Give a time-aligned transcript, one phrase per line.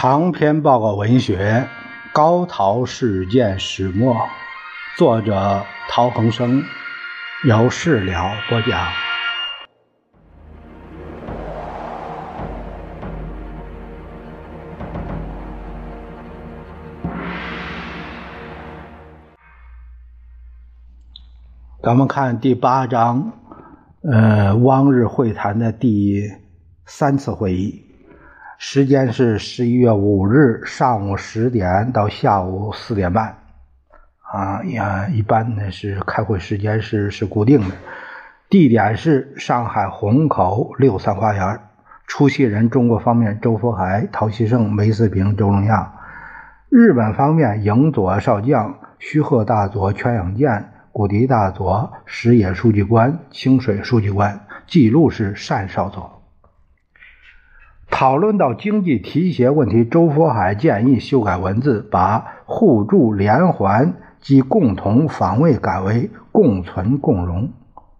[0.00, 1.66] 长篇报告文学
[2.12, 4.14] 《高陶事件始末》，
[4.96, 6.62] 作者陶恒生，
[7.44, 8.78] 由事了播讲。
[21.82, 23.32] 咱们看第八章，
[24.02, 26.22] 呃，汪日会谈的第
[26.86, 27.87] 三次会议。
[28.60, 33.36] 时间是十一月五日上午十点到下午四点半，
[34.20, 37.76] 啊呀，一般呢是开会时间是是固定的，
[38.50, 41.60] 地点是上海虹口六三花园，
[42.08, 45.92] 出席人中国方面周佛海、陶希圣、梅思平、周龙亚，
[46.68, 56.17] 日本方面影佐少将、须贺大佐、全养健、古迪大佐、石野书记官、清水书记官，记录是单少佐。
[57.90, 67.50] 讨论到经济提携问题，周佛海建议修改文字，把互助连环及共同防卫改为共存共荣，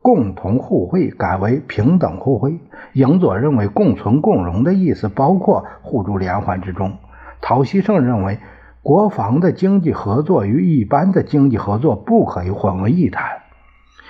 [0.00, 2.60] 共同互惠改为平等互惠。
[2.92, 6.98] 影佐认为共存共荣的意思包括互助连环之中。
[7.40, 8.38] 陶希圣认为
[8.82, 13.24] 国防的经济合作与一般的经济合作不可以混为一谈。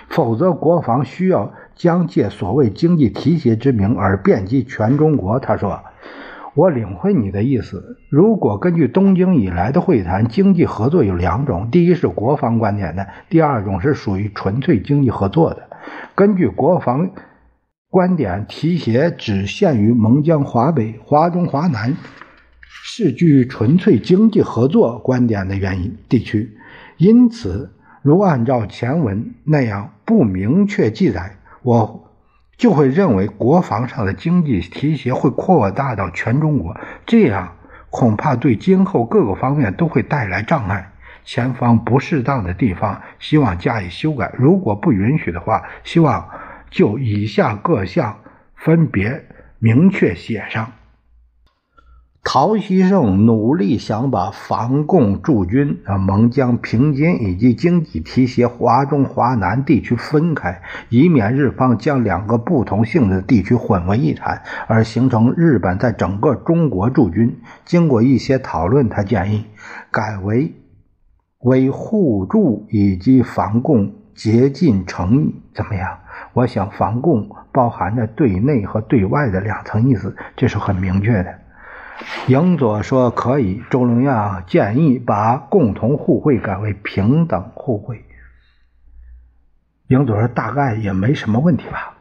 [0.09, 5.39] 否则，国防需要将借所谓经济提携之名而遍及全中国。
[5.39, 5.83] 他说
[6.55, 7.97] ：“我领会你的意思。
[8.09, 15.69] 如果根据东京以来的会谈，经济合作有两种：第一是国防观点的，第二种是属于纯粹经济合作的。
[16.15, 17.11] 根据国防
[17.89, 21.97] 观点，提携只限于蒙江、华北、华中、华南，
[22.61, 26.51] 是具纯粹经济合作观点的原因地区。
[26.97, 32.10] 因此。”如按照前文那样不明确记载，我
[32.56, 37.56] 就会认为国防上的经济提携会扩大到全中国，这样
[37.91, 40.93] 恐怕对今后各个方面都会带来障碍。
[41.25, 44.32] 前方不适当的地方，希望加以修改。
[44.37, 46.28] 如果不允许的话，希望
[46.70, 48.19] 就以下各项
[48.56, 49.26] 分别
[49.59, 50.72] 明确写上。
[52.22, 60.60] 陶希圣努力想把防共驻军啊、蒙江、平津以及经济提携华中、华南地区分开，
[60.91, 67.41] 以免日方将两个不同性质的地区混为一谈，而形成日本在整个中国驻军。
[67.64, 69.47] 经过一些讨论，他建议
[69.91, 70.52] 改为
[71.41, 75.34] 为互助以及防共竭尽诚意。
[75.54, 75.98] 怎么样？
[76.34, 81.34] 我想防共包含着对内和对外的两层意思，这是很明确的。
[82.28, 88.05] 影佐说可以，周龙亚建议把共同互惠改为平等互惠。
[89.88, 91.97] 影佐说大概也没什么问题吧。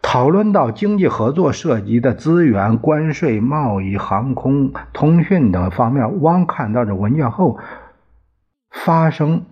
[0.00, 7.58] 讨论到经济合作涉及的资源、关税、贸易、航空、通讯等方面，汪看到这文件后，
[8.70, 9.44] 发生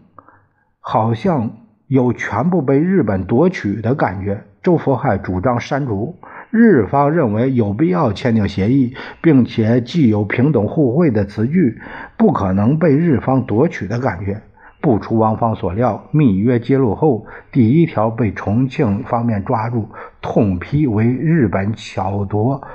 [0.81, 1.51] 好像
[1.87, 4.45] 有全部被日本夺取的感觉。
[4.63, 6.17] 周佛海主张删除。
[6.51, 11.81] 日方认为有必要签订协议，并且既有平等互惠的词句，
[12.17, 14.43] 不可能被日方夺取的感觉。
[14.81, 19.89] 不出王方所料，密约揭露后，第一条被重庆方面抓住，
[20.21, 22.67] 痛批为日本巧夺，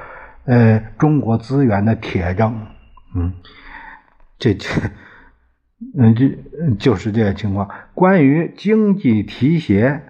[0.46, 2.56] 呃，中国资源的铁证。
[3.16, 3.34] 嗯，
[4.40, 4.70] 这这，
[5.98, 6.38] 嗯，这
[6.78, 7.70] 就是这个情况。
[7.94, 10.02] 关于经济提携。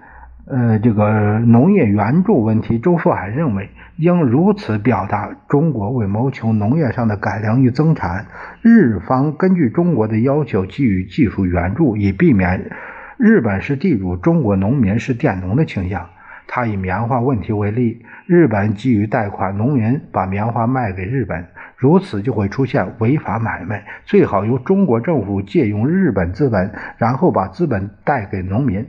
[0.47, 3.67] 呃，这个农业援助问题，周佛海认为
[3.97, 8.27] 应如此表达：中国为谋求农业上的改良与增产，
[8.61, 12.69] 日方根据中国的要求给予技术援助，以避免
[13.17, 16.09] 日本是地主，中国农民是佃农的倾向。
[16.47, 21.43] 他以棉花问题为例，日本给予贷款，农民把棉花卖给日本，
[21.75, 23.83] 如此就会出现违法买卖。
[24.03, 28.85] 最好由中国政府借用日本资本，然后把资本贷给农民。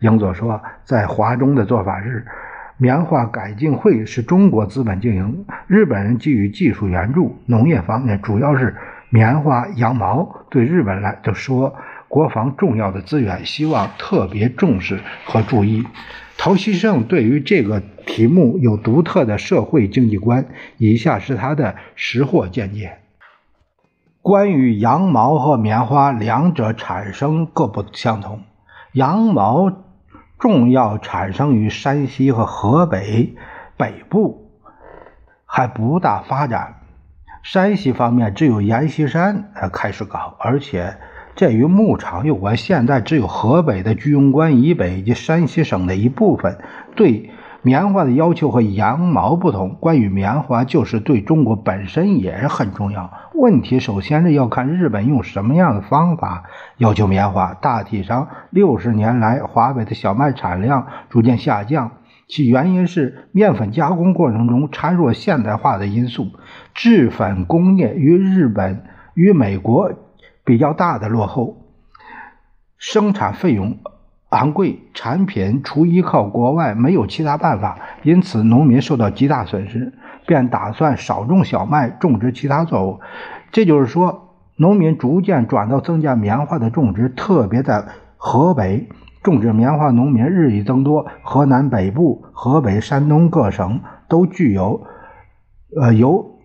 [0.00, 2.26] 英佐说，在华中的做法是，
[2.78, 8.74] 棉花改进会是中国资本经营，日本人给予技术援助，农业方面主要是
[9.10, 10.46] 棉花、羊毛。
[10.48, 11.74] 对日本来说，
[12.08, 15.86] 国防重要的资源，希望特别重视和注意。
[16.38, 20.46] 陶希圣对于这个题目有独特的社会经济观，
[20.78, 22.96] 以下是他的识货见解：
[24.22, 28.40] 关于羊毛和棉花，两者产生各不相同，
[28.94, 29.70] 羊毛。
[30.40, 33.36] 重要产生于山西和河北
[33.76, 34.50] 北部，
[35.44, 36.76] 还不大发展。
[37.42, 40.96] 山西方面只有阎锡山呃开始搞，而且
[41.36, 42.56] 这与牧场有关。
[42.56, 46.58] 现在只有河北的居庸关以北以及山西省的一部分
[46.96, 47.30] 对
[47.62, 53.12] 棉花的要求和羊毛不同，关于棉花就是对中国本身也是很重要。
[53.34, 56.44] 问题首先是要看日本用什么样的方法
[56.78, 57.52] 要求棉花。
[57.52, 61.90] 大体上，六十年来华北的小麦产量逐渐下降，
[62.28, 66.28] 其原因是面粉加工过程中掺入现代化的因素，
[66.72, 69.92] 制粉工业与日本与美国
[70.44, 71.58] 比较大的落后，
[72.78, 73.78] 生产费用。
[74.30, 79.92] 昂贵产品除依靠国外没有其他办法，因此农民受到极大损失，
[80.26, 83.00] 便打算少种小麦，种植其他作物。
[83.50, 87.84] 这就是说，农民逐渐转到增加棉花的种植，特别在
[88.16, 88.88] 河北
[89.24, 91.06] 种植棉花农民日益增多。
[91.24, 94.86] 河南北部、河北、山东各省都具有，
[95.76, 96.38] 呃，由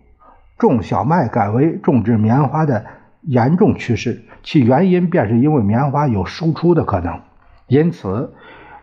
[0.58, 2.84] 种小麦改为种植棉花的
[3.22, 4.24] 严重趋势。
[4.42, 7.20] 其原因便是因为棉花有输出的可能。
[7.68, 8.32] 因此，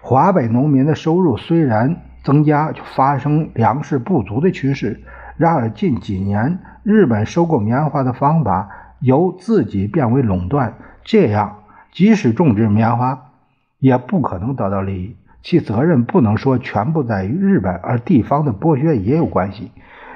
[0.01, 5.01] 华北农民的收入虽然增加，就发生粮食不足的趋势。
[5.38, 8.69] 然而，近几年日本收购棉花的方法
[9.00, 11.59] 由自己变为垄断，这样
[11.91, 13.31] 即使种植棉花，
[13.80, 15.15] 也不可能得到利益。
[15.41, 19.71] 其责任不能说全部在于日本，而地方的剥削也有关系。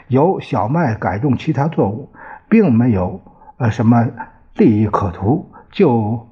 [0.07, 2.09] 由小麦改种其他作物，
[2.49, 3.21] 并没有
[3.57, 4.07] 呃什么
[4.55, 6.27] 利益可图，就。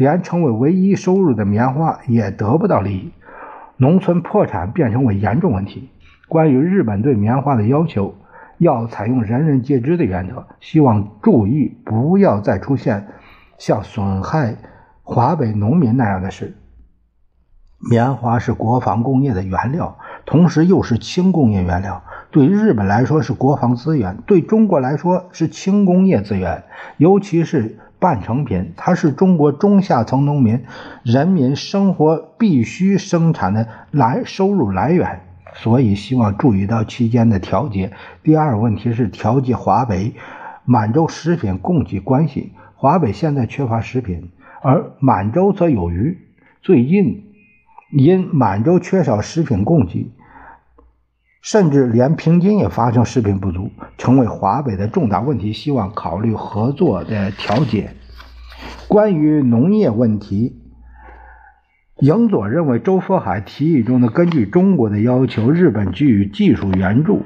[0.00, 3.12] 连成为唯一收入的棉花也得不到利益，
[3.76, 5.90] 农村破产变成为严重问题。
[6.26, 8.14] 关于日本对棉花的要求，
[8.56, 13.08] 要采用人人皆知的原则，希望注意不要再出现
[13.58, 14.56] 像损害
[15.02, 16.56] 华北农民那样的事。
[17.90, 26.64] 棉花是国防工业的原料，同时又是轻工业原料，对日本来说是国防资源，对中国来说是轻工业资源，
[26.96, 27.76] 尤其是。
[28.00, 30.64] 半成品，它是中国中下层农民
[31.04, 35.20] 人民生活必须生产的来收入来源，
[35.54, 37.92] 所以希望注意到期间的调节。
[38.22, 40.14] 第二个问题是调节华北、
[40.64, 42.52] 满洲食品供给关系。
[42.74, 44.30] 华北现在缺乏食品，
[44.62, 46.16] 而满洲则有余。
[46.62, 47.24] 最近
[47.92, 50.10] 因满洲缺少食品供给。
[51.40, 55.54] 甚至连平津也发生食品不足，成为华北的重大问题。
[55.54, 57.94] 希望考虑合作的调解。
[58.88, 60.60] 关于农业问题，
[62.00, 67.22] 影佐认为周佛海提议中的根据中国的要求，日本给予技术援助。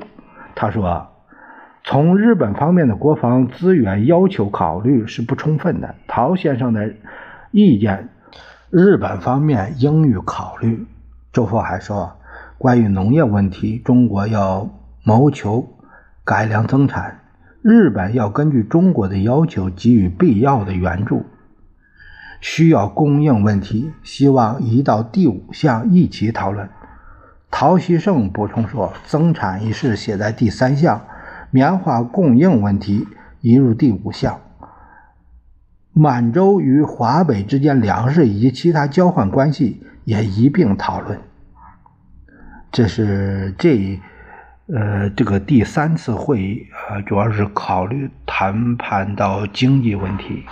[0.55, 1.09] 他说，
[1.83, 5.97] 从日本方面的国防资源要求考虑是不充分的。
[6.07, 6.95] 陶先生的
[7.51, 8.11] 意见，
[8.71, 10.87] 日本方面应予考虑。
[11.33, 12.17] 周佛海说。
[12.59, 14.71] 关于农业问题，中国要
[15.03, 15.69] 谋求
[16.25, 17.21] 改良增产，
[17.63, 21.27] 日本要根据中国的要求给予必要的援助。
[22.41, 26.69] 需要供应问题，希望移到第五项一起讨论。
[27.51, 31.03] 陶希圣补充说，增产一事写在第三项，
[31.51, 33.09] 棉花供应问题
[33.41, 34.41] 移入第五项。
[35.93, 41.21] 满洲与华北之间粮食以及其他交换关系也一并讨论。
[42.75, 44.01] 这是这，
[44.67, 50.45] 呃，这个第三次会议，呃，主要是考虑谈判到经济问题。